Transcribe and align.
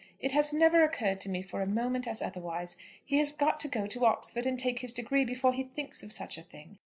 It 0.19 0.31
has 0.31 0.51
never 0.51 0.83
occurred 0.83 1.21
to 1.21 1.29
me 1.29 1.43
for 1.43 1.61
a 1.61 1.67
moment 1.67 2.07
as 2.07 2.23
otherwise. 2.23 2.75
He 3.05 3.19
has 3.19 3.31
got 3.31 3.59
to 3.59 3.67
go 3.67 3.85
to 3.85 4.05
Oxford 4.07 4.47
and 4.47 4.57
take 4.57 4.79
his 4.79 4.93
degree 4.93 5.25
before 5.25 5.53
he 5.53 5.61
thinks 5.61 6.01
of 6.01 6.11
such 6.11 6.39
a 6.39 6.41
thing. 6.41 6.79